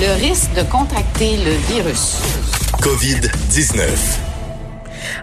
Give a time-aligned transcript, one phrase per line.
[0.00, 2.16] Le risque de contracter le virus.
[2.82, 4.23] COVID-19.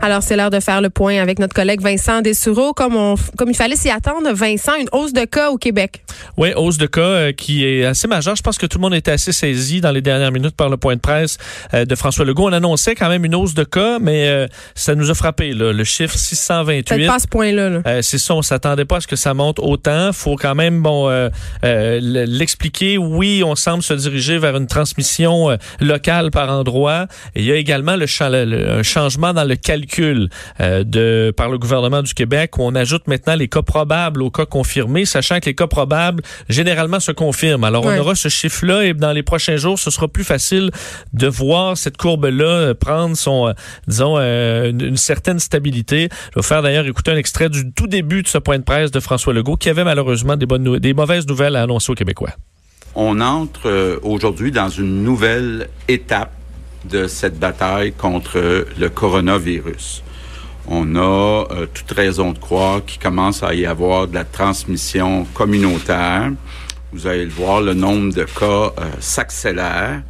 [0.01, 2.73] Alors, c'est l'heure de faire le point avec notre collègue Vincent Dessureau.
[2.73, 6.03] Comme, on, comme il fallait s'y attendre, Vincent, une hausse de cas au Québec.
[6.37, 8.35] Oui, hausse de cas euh, qui est assez majeure.
[8.35, 10.77] Je pense que tout le monde était assez saisi dans les dernières minutes par le
[10.77, 11.37] point de presse
[11.73, 12.47] euh, de François Legault.
[12.49, 15.71] On annonçait quand même une hausse de cas, mais euh, ça nous a frappé, là,
[15.73, 16.83] le chiffre 628.
[16.95, 17.69] Peut-être pas ce point-là.
[17.69, 18.01] là.
[18.01, 20.11] C'est ça, on s'attendait pas à ce que ça monte autant.
[20.13, 21.09] Faut quand même bon
[21.63, 22.97] l'expliquer.
[22.97, 27.07] Oui, on semble se diriger vers une transmission locale par endroit.
[27.35, 29.80] Et il y a également le, cha- le- le- un changement dans le calcul
[30.59, 34.31] euh, de par le gouvernement du Québec où on ajoute maintenant les cas probables aux
[34.31, 37.63] cas confirmés, sachant que les cas probables généralement se confirment.
[37.63, 37.97] Alors Ouais.
[37.97, 40.71] on aura ce chiffre-là et dans les prochains jours, ce sera plus facile
[41.13, 43.53] de voir cette courbe-là euh, prendre son, euh,
[43.87, 46.09] disons, euh, une, une certaine stabilité.
[46.33, 48.91] Je vais faire d'ailleurs écouter un extrait du tout début de ce point de presse
[48.91, 51.95] de François Legault, qui avait malheureusement des, bonnes nou- des mauvaises nouvelles à annoncer aux
[51.95, 52.31] Québécois.
[52.95, 56.31] On entre aujourd'hui dans une nouvelle étape
[56.85, 60.03] de cette bataille contre le coronavirus.
[60.67, 65.25] On a euh, toute raison de croire qu'il commence à y avoir de la transmission
[65.33, 66.31] communautaire.
[66.93, 70.03] Vous allez le voir, le nombre de cas euh, s'accélère.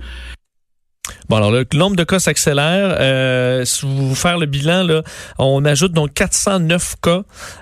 [1.31, 2.97] Bon, alors le nombre de cas s'accélère.
[2.99, 5.01] Euh, si vous faire le bilan, là,
[5.39, 7.21] on ajoute donc 409 cas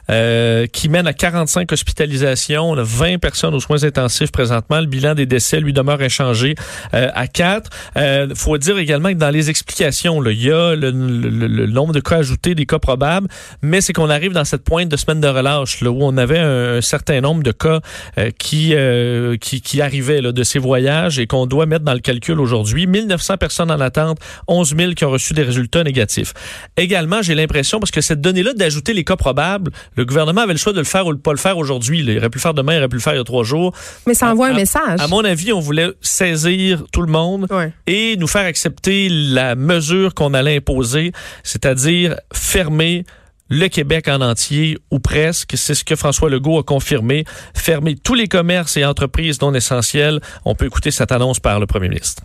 [0.09, 2.71] euh, qui mènent à 45 hospitalisations.
[2.71, 4.79] On a 20 personnes aux soins intensifs présentement.
[4.79, 6.55] Le bilan des décès, lui, demeure inchangé
[6.95, 7.69] euh, à 4.
[7.95, 11.47] Il faut dire également que dans les explications, là, il y a le, le- le-
[11.47, 13.27] le nombre de cas ajoutés, des cas probables,
[13.61, 16.39] mais c'est qu'on arrive dans cette pointe de semaine de relâche là, où on avait
[16.39, 17.81] un, un certain nombre de cas
[18.17, 21.93] euh, qui, euh, qui, qui arrivaient là, de ces voyages et qu'on doit mettre dans
[21.93, 22.87] le calcul aujourd'hui.
[22.87, 26.33] 1900 personnes en attente, 11 000 qui ont reçu des résultats négatifs.
[26.77, 30.59] Également, j'ai l'impression, parce que cette donnée-là d'ajouter les cas probables, le gouvernement avait le
[30.59, 31.99] choix de le faire ou de pas le faire aujourd'hui.
[31.99, 33.43] Il aurait pu le faire demain, il aurait pu le faire il y a trois
[33.43, 33.73] jours.
[34.08, 34.99] Mais ça envoie À- un message.
[34.99, 37.71] À mon avis, on voulait saisir tout le monde Ouais.
[37.87, 41.11] et nous faire accepter la mesure qu'on allait imposer,
[41.43, 43.03] c'est-à-dire fermer
[43.52, 45.53] le Québec en entier ou presque.
[45.55, 47.26] C'est ce que François Legault a confirmé.
[47.55, 50.20] Fermer tous les commerces et entreprises non essentielles.
[50.45, 52.21] On peut écouter cette annonce par le premier ministre.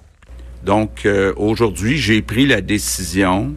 [0.64, 3.54] Donc euh, aujourd'hui, j'ai pris la décision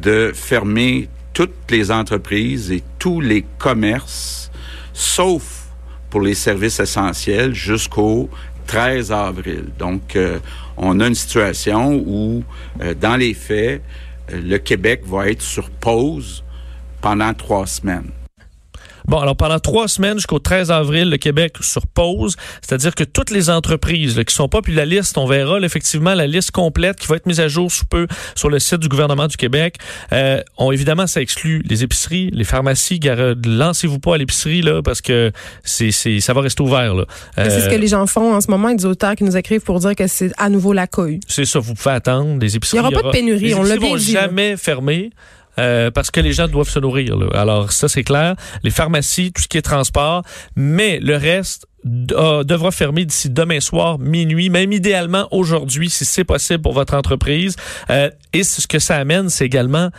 [0.00, 4.50] de fermer toutes les entreprises et tous les commerces,
[4.92, 5.66] sauf
[6.10, 8.28] pour les services essentiels, jusqu'au
[8.66, 9.66] 13 avril.
[9.78, 10.38] Donc, euh,
[10.76, 12.44] on a une situation où,
[12.80, 13.82] euh, dans les faits,
[14.30, 16.44] le Québec va être sur pause
[17.00, 18.10] pendant trois semaines.
[19.08, 23.30] Bon, alors pendant trois semaines jusqu'au 13 avril, le Québec sur pause, c'est-à-dire que toutes
[23.30, 26.50] les entreprises là, qui sont pas, puis la liste, on verra là, effectivement la liste
[26.50, 29.36] complète qui va être mise à jour sous peu sur le site du gouvernement du
[29.36, 29.76] Québec.
[30.12, 33.00] Euh, on évidemment, ça exclut les épiceries, les pharmacies.
[33.46, 35.32] Lancez-vous pas à l'épicerie là parce que
[35.64, 37.04] c'est, c'est, ça va rester ouvert là.
[37.36, 38.72] C'est ce Euh, que les gens font en ce moment.
[38.74, 41.20] Des auteurs qui nous écrivent pour dire que c'est à nouveau la cohue.
[41.26, 42.38] C'est ça, vous pouvez attendre.
[42.40, 42.78] Les épiceries.
[42.78, 45.10] Il y aura pas de pénurie, les on l'a bien vont dit, jamais fermer.
[45.58, 47.16] Euh, parce que les gens doivent se nourrir.
[47.34, 48.34] Alors ça c'est clair.
[48.62, 50.22] Les pharmacies, tout ce qui est transport,
[50.56, 56.62] mais le reste devra fermer d'ici demain soir minuit, même idéalement aujourd'hui si c'est possible
[56.62, 57.56] pour votre entreprise.
[57.90, 59.90] Euh, et ce que ça amène, c'est également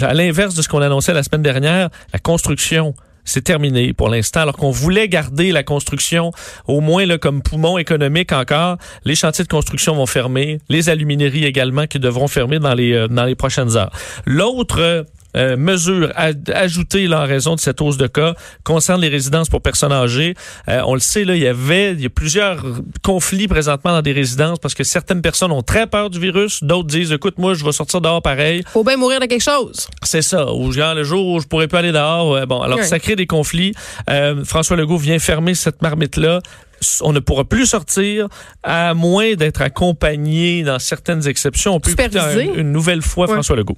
[0.00, 2.94] à l'inverse de ce qu'on annonçait la semaine dernière, la construction.
[3.28, 6.32] C'est terminé pour l'instant, alors qu'on voulait garder la construction
[6.66, 8.78] au moins là, comme poumon économique encore.
[9.04, 13.06] Les chantiers de construction vont fermer, les alumineries également qui devront fermer dans les, euh,
[13.06, 13.90] dans les prochaines heures.
[14.24, 15.04] L'autre
[15.36, 18.34] euh, euh, mesure a- ajoutée là, en raison de cette hausse de cas
[18.64, 20.34] concerne les résidences pour personnes âgées.
[20.68, 22.64] Euh, on le sait, là, il y avait il y a plusieurs
[23.02, 26.88] conflits présentement dans des résidences parce que certaines personnes ont très peur du virus, d'autres
[26.88, 28.62] disent écoute, moi je vais sortir dehors pareil.
[28.72, 29.86] Faut bien mourir de quelque chose.
[30.02, 30.52] C'est ça.
[30.52, 32.30] Ou genre le jour où je pourrais pas aller dehors.
[32.32, 33.74] ouais, bon, alors ça crée des conflits.
[34.10, 36.40] Euh, François Legault vient fermer cette marmite-là.
[37.00, 38.28] On ne pourra plus sortir
[38.62, 41.74] à moins d'être accompagné dans certaines exceptions.
[41.74, 42.50] On peut écouter Supervisé.
[42.50, 43.32] un- une nouvelle fois Ouais.
[43.32, 43.76] François Legault.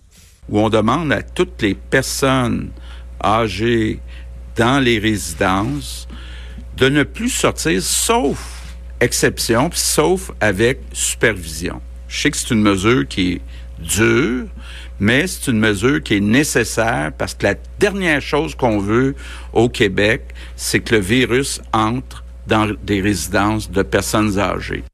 [0.48, 2.70] Où on demande à toutes les personnes
[3.22, 4.00] âgées
[4.56, 6.08] dans les résidences
[6.76, 8.38] de ne plus sortir, sauf
[9.00, 11.80] exception, sauf avec supervision.
[12.08, 13.40] Je sais que c'est une mesure qui est
[13.78, 14.46] dure,
[14.98, 19.14] mais c'est une mesure qui est nécessaire parce que la dernière chose qu'on veut
[19.52, 20.22] au Québec,
[20.56, 24.84] c'est que le virus entre dans des résidences de personnes âgées.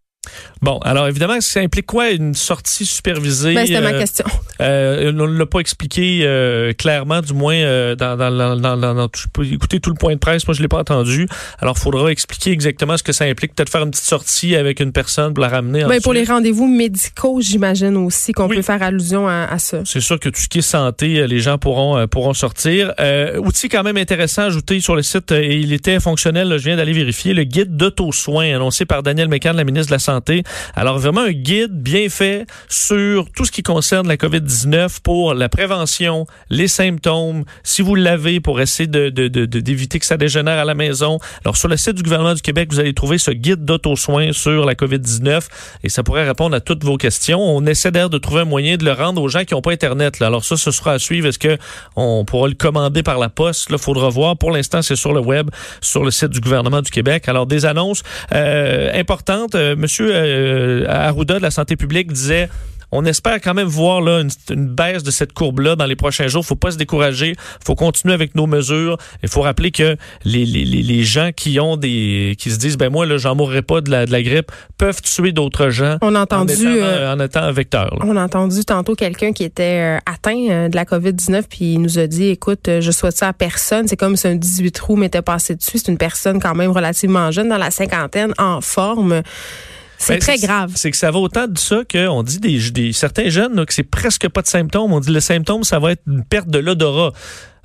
[0.62, 3.54] Bon, alors évidemment, ça implique quoi une sortie supervisée?
[3.54, 4.24] Ben, c'était ma euh, question.
[4.58, 9.08] Euh, on ne l'a pas expliqué euh, clairement, du moins euh, dans, dans, dans, dans,
[9.34, 11.28] peux écouter tout le point de presse, moi je l'ai pas entendu.
[11.58, 13.54] Alors, il faudra expliquer exactement ce que ça implique.
[13.54, 15.84] Peut-être faire une petite sortie avec une personne pour la ramener.
[15.84, 18.56] Ben, pour les rendez-vous médicaux, j'imagine aussi qu'on Oui.
[18.56, 19.82] peut faire allusion à, à ça.
[19.84, 22.94] C'est sûr que tout ce qui est santé, euh, les gens pourront pourront sortir.
[22.98, 26.48] Euh, outil quand même intéressant ajouté sur le site et il était fonctionnel.
[26.48, 29.94] là, je viens d'aller vérifier le guide d'auto-soins annoncé par Daniel Mécan, la ministre de
[29.96, 30.44] la Santé.
[30.75, 35.48] Alors vraiment un guide bien fait sur tout ce qui concerne la COVID-19 pour la
[35.48, 40.75] prévention, les symptômes, si vous l'avez pour essayer de d'éviter que ça dégénère à la
[40.75, 41.19] maison.
[41.44, 44.64] Alors sur le site du gouvernement du Québec, vous allez trouver ce guide d'auto-soins sur
[44.64, 45.46] la COVID-19
[45.84, 47.40] et ça pourrait répondre à toutes vos questions.
[47.40, 49.72] On essaie d'ailleurs de trouver un moyen de le rendre aux gens qui n'ont pas
[49.72, 50.20] Internet.
[50.20, 50.28] Là.
[50.28, 51.28] Alors ça, ce sera à suivre.
[51.28, 51.58] Est-ce que
[51.96, 53.69] on pourra le commander par la poste?
[53.70, 54.37] Il faudra voir.
[54.37, 55.50] Pour l'instant, c'est sur le web,
[55.81, 57.28] sur le site du gouvernement du Québec.
[57.28, 58.02] Alors, des annonces
[58.32, 59.54] euh, importantes.
[59.54, 60.35] Euh, Monsieur euh,
[60.88, 62.48] Arruda de la santé publique disait
[62.92, 66.28] on espère quand même voir là, une, une baisse de cette courbe-là dans les prochains
[66.28, 66.44] jours.
[66.44, 67.34] faut pas se décourager.
[67.64, 68.96] faut continuer avec nos mesures.
[69.22, 72.78] Il faut rappeler que les, les, les, les gens qui ont des qui se disent
[72.78, 75.96] ben moi là j'en mourrai pas de la, de la grippe peuvent tuer d'autres gens
[76.00, 77.94] On a en entendu, étant, euh, en étant un vecteur.
[77.96, 78.04] là.
[78.06, 81.80] on a entendu tantôt quelqu'un qui était euh, atteint euh, de la COVID-19 puis il
[81.80, 83.88] nous a dit écoute, euh, je souhaite ça à personne.
[83.88, 85.78] C'est comme si un 18 roues m'était passé dessus.
[85.78, 89.22] C'est une personne quand même relativement jeune, dans la cinquantaine, en forme.
[89.98, 90.72] C'est Ben, très grave.
[90.75, 93.75] C'est que ça va autant de ça qu'on dit des, des certains jeunes là, que
[93.75, 94.93] c'est presque pas de symptômes.
[94.93, 97.12] On dit le symptôme, ça va être une perte de l'odorat.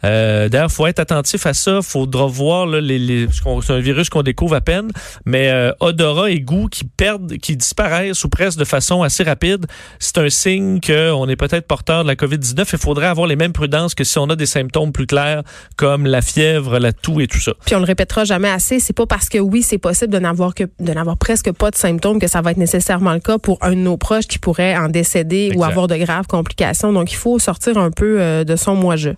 [0.03, 1.81] Euh, D'ailleurs, faut être attentif à ça.
[1.81, 3.27] Faudra voir là, les,
[3.61, 4.91] c'est un virus qu'on découvre à peine,
[5.25, 9.65] mais euh, odorat et goût qui perdent, qui disparaissent ou presque de façon assez rapide,
[9.99, 12.67] c'est un signe qu'on est peut-être porteur de la COVID-19.
[12.73, 15.43] Il faudrait avoir les mêmes prudences que si on a des symptômes plus clairs
[15.75, 17.53] comme la fièvre, la toux et tout ça.
[17.65, 20.55] Puis on le répétera jamais assez, c'est pas parce que oui, c'est possible de n'avoir
[20.55, 23.57] que de n'avoir presque pas de symptômes que ça va être nécessairement le cas pour
[23.61, 26.93] un de nos proches qui pourrait en décéder ou avoir de graves complications.
[26.93, 29.11] Donc il faut sortir un peu euh, de son moi-je.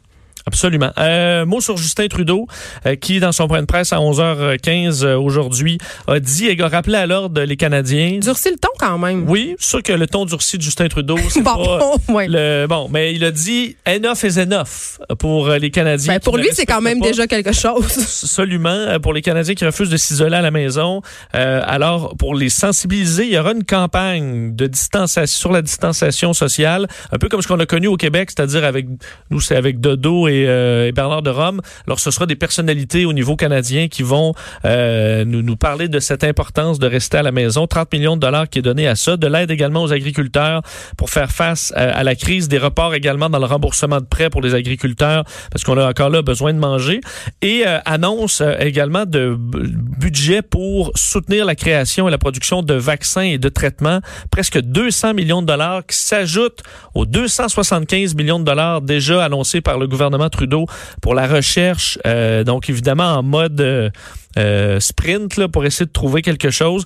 [0.45, 0.91] Absolument.
[0.97, 2.47] Euh, mot sur Justin Trudeau,
[2.85, 6.67] euh, qui, dans son point de presse à 11h15 euh, aujourd'hui, a dit et a
[6.67, 8.19] rappelé à l'ordre les Canadiens.
[8.19, 9.29] Durcir le ton quand même.
[9.29, 11.55] Oui, sûr que le ton durci de Justin Trudeau, c'est Bon,
[12.07, 12.27] pas ouais.
[12.29, 16.13] le bon, mais il a dit enough is enough pour euh, les Canadiens.
[16.13, 17.97] Ben, pour lui, c'est quand même pas déjà quelque chose.
[18.23, 18.99] Absolument.
[19.01, 21.01] Pour les Canadiens qui refusent de s'isoler à la maison.
[21.33, 26.87] Alors, pour les sensibiliser, il y aura une campagne de distanciation sur la distanciation sociale,
[27.11, 28.87] un peu comme ce qu'on a connu au Québec, c'est-à-dire avec
[29.29, 31.61] nous, c'est avec Dodo et, euh, et Bernard de Rome.
[31.87, 34.33] Alors, ce sera des personnalités au niveau canadien qui vont
[34.65, 37.67] euh, nous, nous parler de cette importance de rester à la maison.
[37.67, 39.17] 30 millions de dollars qui est donné à ça.
[39.17, 40.61] De l'aide également aux agriculteurs
[40.97, 42.47] pour faire face à, à la crise.
[42.47, 46.09] Des reports également dans le remboursement de prêts pour les agriculteurs parce qu'on a encore
[46.09, 47.01] là besoin de manger.
[47.41, 52.73] Et euh, annonce euh, également de budget pour soutenir la création et la production de
[52.73, 53.99] vaccins et de traitements.
[54.31, 56.61] Presque 200 millions de dollars qui s'ajoutent
[56.93, 60.65] aux 275 millions de dollars déjà annoncés par le gouvernement Trudeau
[61.01, 61.99] pour la recherche.
[62.05, 63.89] Euh, donc évidemment en mode euh,
[64.37, 66.85] euh, sprint là, pour essayer de trouver quelque chose.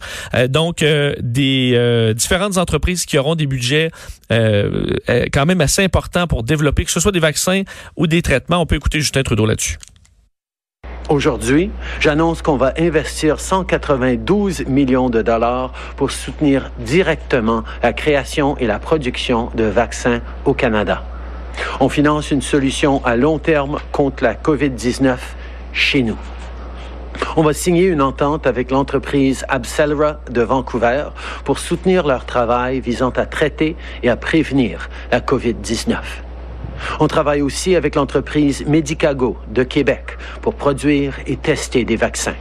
[0.49, 0.83] Donc
[1.19, 3.91] des différentes entreprises qui auront des budgets
[4.29, 7.63] quand même assez importants pour développer que ce soit des vaccins
[7.95, 8.61] ou des traitements.
[8.61, 9.77] On peut écouter Justin Trudeau là-dessus.
[11.09, 18.67] Aujourd'hui, j'annonce qu'on va investir 192 millions de dollars pour soutenir directement la création et
[18.67, 21.06] la production de vaccins au Canada.
[21.80, 25.18] On finance une solution à long terme contre la COVID-19
[25.73, 26.18] chez nous.
[27.35, 31.06] On va signer une entente avec l'entreprise Abcelera de Vancouver
[31.44, 35.97] pour soutenir leur travail visant à traiter et à prévenir la COVID-19.
[36.99, 42.35] On travaille aussi avec l'entreprise Medicago de Québec pour produire et tester des vaccins.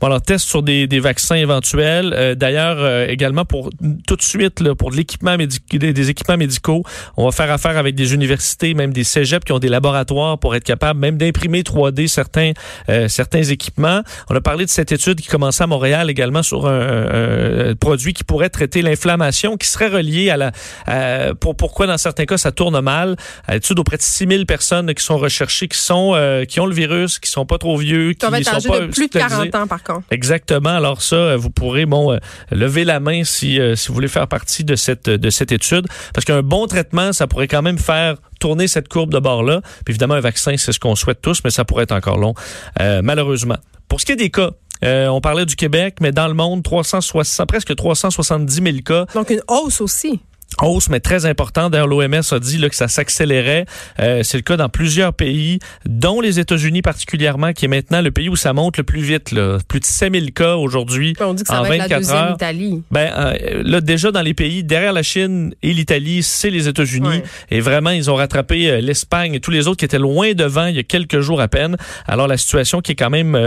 [0.00, 2.12] Bon, alors, test sur des, des vaccins éventuels.
[2.16, 3.70] Euh, D'ailleurs, euh, également pour
[4.06, 6.82] tout de suite, là, pour de l'équipement médic- des, des équipements médicaux,
[7.16, 10.54] on va faire affaire avec des universités, même des cégeps qui ont des laboratoires pour
[10.54, 12.52] être capables même d'imprimer 3D certains
[12.88, 14.02] euh, certains équipements.
[14.30, 17.74] On a parlé de cette étude qui commençait à Montréal également sur un, un- un
[17.74, 20.52] produit qui pourrait traiter l'inflammation, qui serait relié à la
[20.86, 23.16] à- pour pourquoi dans certains cas ça tourne mal.
[23.46, 26.74] À l'étude auprès de 6000 personnes qui sont recherchées, qui sont euh, qui ont le
[26.74, 29.50] virus, qui sont pas trop vieux, qui sont pas de plus de hospitalisés.
[29.50, 29.87] 40 ans, par contre.
[30.10, 30.70] Exactement.
[30.70, 32.18] Alors ça, euh, vous pourrez bon euh,
[32.50, 35.86] lever la main si euh, si vous voulez faire partie de cette de cette étude,
[36.14, 39.60] parce qu'un bon traitement, ça pourrait quand même faire tourner cette courbe de bord là.
[39.84, 42.34] Puis évidemment, un vaccin, c'est ce qu'on souhaite tous, mais ça pourrait être encore long,
[42.80, 43.56] euh, malheureusement.
[43.88, 44.50] Pour ce qui est des cas.
[44.84, 49.06] euh, on parlait du Québec, mais dans le monde, 360, presque 370 000 cas.
[49.14, 50.20] Donc une hausse aussi.
[50.62, 51.70] Hausse, mais très important.
[51.70, 53.66] D'ailleurs, l'OMS a dit là, que ça s'accélérait.
[54.00, 58.10] Euh, c'est le cas dans plusieurs pays, dont les États-Unis particulièrement, qui est maintenant le
[58.10, 59.30] pays où ça monte le plus vite.
[59.32, 59.58] Là.
[59.68, 62.16] Plus de 5000 cas aujourd'hui On dit que ça en va être 24 la deuxième
[62.16, 62.34] heures.
[62.34, 62.82] Italie.
[62.90, 67.08] Ben euh, là déjà dans les pays derrière la Chine et l'Italie, c'est les États-Unis
[67.08, 67.22] Ouais.
[67.50, 70.66] et vraiment ils ont rattrapé euh, l'Espagne et tous les autres qui étaient loin devant
[70.66, 71.76] il y a quelques jours à peine.
[72.06, 73.38] Alors la situation qui est quand même euh,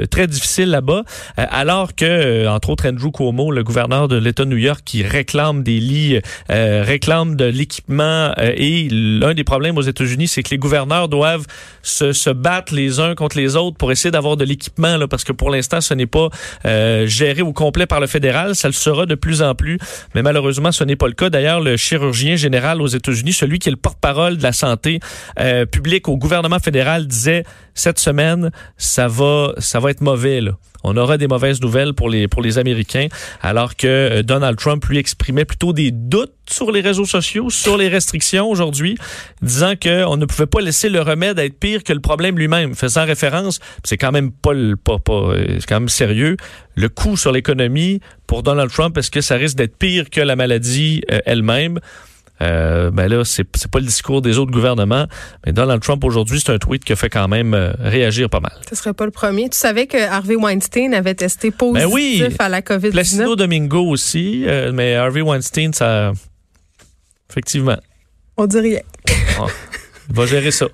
[0.00, 1.02] euh, très difficile là-bas,
[1.36, 5.62] alors que entre autres Andrew Cuomo, le gouverneur de l'État de New York, qui réclame
[5.62, 6.09] des lits,
[6.50, 11.08] euh, réclame de l'équipement euh, et l'un des problèmes aux États-Unis, c'est que les gouverneurs
[11.08, 11.46] doivent
[11.82, 15.24] se, se battre les uns contre les autres pour essayer d'avoir de l'équipement là, parce
[15.24, 16.28] que pour l'instant ce n'est pas
[16.64, 19.78] euh, géré au complet par le fédéral, ça le sera de plus en plus,
[20.14, 21.30] mais malheureusement ce n'est pas le cas.
[21.30, 25.00] D'ailleurs, le chirurgien général aux États-Unis, celui qui est le porte-parole de la santé
[25.70, 30.52] publique au gouvernement fédéral, disait cette semaine ça va ça va être mauvais là.
[30.82, 33.08] On aura des mauvaises nouvelles pour les pour les Américains,
[33.42, 37.76] alors que euh, Donald Trump lui exprimait plutôt des doutes sur les réseaux sociaux, sur
[37.76, 38.96] les restrictions aujourd'hui,
[39.42, 42.74] disant que on ne pouvait pas laisser le remède être pire que le problème lui-même,
[42.74, 46.36] faisant référence, c'est quand même pas pas, pas euh, c'est quand même sérieux,
[46.74, 50.36] le coût sur l'économie pour Donald Trump, est-ce que ça risque d'être pire que la
[50.36, 51.80] maladie euh, elle-même?
[52.42, 55.06] Euh, ben là, c'est pas le discours des autres gouvernements,
[55.44, 58.40] mais Donald Trump aujourd'hui, c'est un tweet qui a fait quand même euh, réagir pas
[58.40, 58.52] mal.
[58.68, 59.48] Ce serait pas le premier.
[59.50, 62.22] Tu savais que Harvey Weinstein avait testé positif Ben oui.
[62.38, 62.90] à la COVID-19?
[62.92, 66.12] Placido Domingo aussi, euh, mais Harvey Weinstein, ça.
[67.28, 67.78] Effectivement.
[68.36, 68.80] On dit rien.
[70.12, 70.66] Va gérer ça.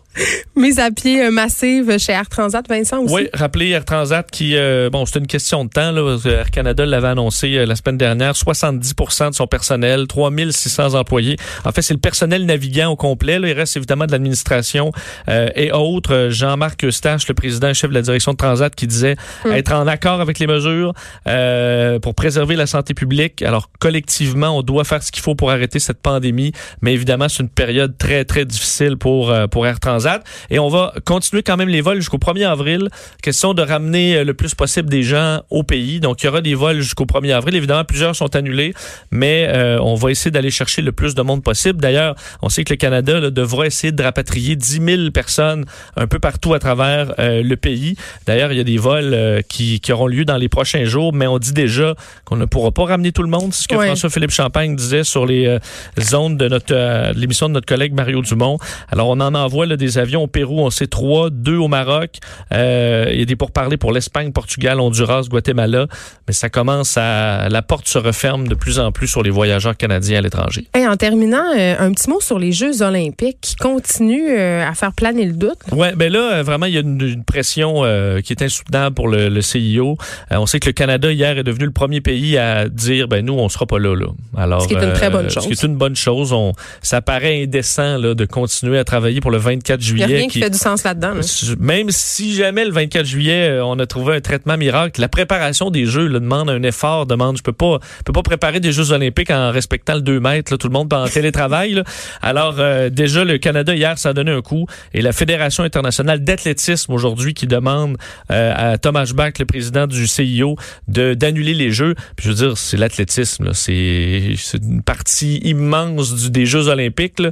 [0.57, 3.15] Mise à pied euh, massive chez Air Transat, Vincent aussi?
[3.15, 5.93] Oui, rappelez Air Transat qui, euh, bon, c'est une question de temps.
[5.93, 11.37] Là, Air Canada l'avait annoncé euh, la semaine dernière, 70 de son personnel, 3600 employés.
[11.65, 13.39] En fait, c'est le personnel navigant au complet.
[13.39, 13.49] Là.
[13.49, 14.93] Il reste évidemment de l'administration
[15.29, 16.15] euh, et autres.
[16.15, 19.17] Euh, Jean-Marc Eustache, le président et chef de la direction de Transat, qui disait
[19.47, 20.93] être en accord avec les mesures
[21.27, 23.43] euh, pour préserver la santé publique.
[23.43, 26.53] Alors, collectivement, on doit faire ce qu'il faut pour arrêter cette pandémie.
[26.83, 30.23] Mais évidemment, c'est une période très, très difficile pour, euh, pour Air Transat.
[30.51, 32.89] Et on va continuer quand même les vols jusqu'au 1er avril.
[33.23, 36.01] Question de ramener euh, le plus possible des gens au pays.
[36.01, 37.57] Donc, il y aura des vols jusqu'au 1er avril.
[37.57, 38.75] Évidemment, plusieurs sont annulés,
[39.11, 41.81] mais euh, on va essayer d'aller chercher le plus de monde possible.
[41.81, 45.65] D'ailleurs, on sait que le Canada là, devra essayer de rapatrier 10 000 personnes
[45.97, 47.97] un peu partout à travers euh, le pays.
[48.27, 51.13] D'ailleurs, il y a des vols euh, qui, qui auront lieu dans les prochains jours,
[51.13, 53.53] mais on dit déjà qu'on ne pourra pas ramener tout le monde.
[53.53, 53.87] C'est ce que Ouais.
[53.87, 55.59] François-Philippe Champagne disait sur les
[56.01, 58.59] zones de notre l'émission de notre collègue Mario Dumont.
[58.91, 62.19] Alors, on en envoie là, des avions au Pérou, on sait trois, deux au Maroc.
[62.53, 65.87] Euh, il y a des pourparlers pour l'Espagne, Portugal, Honduras, Guatemala.
[66.27, 67.49] Mais ça commence à...
[67.49, 70.67] La porte se referme de plus en plus sur les voyageurs canadiens à l'étranger.
[70.75, 74.75] Hey, en terminant, euh, un petit mot sur les Jeux olympiques qui continuent euh, à
[74.75, 75.59] faire planer le doute.
[75.73, 77.83] Ouais, ben là, euh, vraiment, il y a une, une pression
[78.25, 79.97] qui est insoutenable pour le, le CIO.
[80.31, 83.35] On sait que le Canada, hier, est devenu le premier pays à dire, ben nous,
[83.35, 83.95] on sera pas là.
[83.95, 84.07] là.
[84.37, 85.45] Alors, Ce qui est une très bonne chose.
[85.45, 86.33] Ce qui est une bonne chose.
[86.33, 90.07] On, ça paraît indécent là, de continuer à travailler pour le 24 Il n'y a
[90.07, 91.15] rien qui qui- fait du sens là-dedans.
[91.15, 91.21] là.
[91.59, 95.71] Même si jamais le 24 juillet, euh, on a trouvé un traitement miracle, la préparation
[95.71, 98.73] des Jeux là, demande un effort, demande, je peux pas, je peux pas préparer des
[98.73, 101.83] Jeux olympiques en respectant le 2 mètres, là, tout le monde en télétravail.
[102.23, 106.23] Alors euh, déjà, le Canada hier, ça a donné un coup, et la Fédération internationale
[106.25, 107.97] d'athlétisme aujourd'hui qui demande
[108.31, 110.57] euh, à Thomas Bach, le président du CIO,
[110.89, 111.95] d'annuler les Jeux.
[112.17, 117.19] Puis je veux dire, c'est l'athlétisme, c'est c'est une partie immense du, des Jeux olympiques.
[117.21, 117.31] là.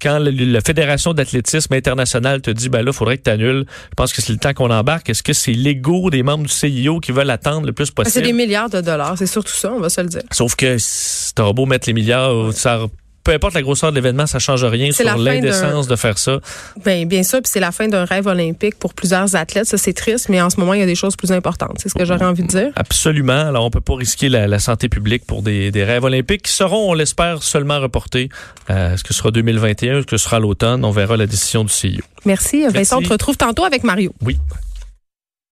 [0.00, 3.94] Quand le- la Fédération d'athlétisme internationale te dit, ben là, faudrait que tu annules, je
[3.96, 5.08] pense que c'est le temps qu'on embarque.
[5.10, 8.04] Est-ce que c'est l'ego des membres du CIO qui veulent attendre le plus Ah, C'est
[8.04, 8.26] possible?
[8.26, 10.22] des milliards de dollars, c'est surtout ça, on va se le dire.
[10.32, 12.80] Sauf que si t'auras beau mettre les milliards, ça,
[13.26, 16.38] peu importe la grosseur de l'événement, ça change rien sur l'indécence de faire ça.
[16.84, 19.66] Ben, bien sûr, puis c'est la fin d'un rêve olympique pour plusieurs athlètes.
[19.66, 21.76] Ça, c'est triste, mais en ce moment, il y a des choses plus importantes.
[21.78, 22.70] C'est ce que j'aurais envie de dire.
[22.76, 23.48] Absolument.
[23.48, 26.52] Alors, on peut pas risquer la, la santé publique pour des, des rêves olympiques qui
[26.52, 28.28] seront, on l'espère, seulement reportés.
[28.70, 30.84] Euh, est-ce que ce sera 2021, est-ce que ce sera l'automne?
[30.84, 32.02] On verra la décision du CIO.
[32.26, 32.64] Merci.
[32.68, 34.14] Vincent, on te retrouve tantôt avec Mario.
[34.22, 34.38] Oui.